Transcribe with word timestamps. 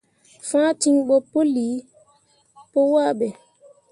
Fãa 0.49 0.69
ciŋ 0.81 0.95
ɓo 1.07 1.15
puli 1.31 1.65
pu 2.71 2.79
wahbe. 2.93 3.27